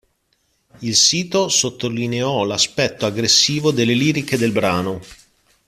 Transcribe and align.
Il 0.79 0.95
sito 0.95 1.47
sottolineò 1.47 2.43
l'aspetto 2.43 3.05
aggressivo 3.05 3.69
delle 3.69 3.93
liriche 3.93 4.35
del 4.35 4.51
brano. 4.51 4.99